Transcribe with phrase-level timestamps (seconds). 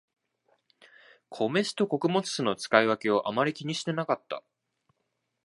[1.29, 4.41] 米酢と穀物酢の使い分けをあまり気にしてなかった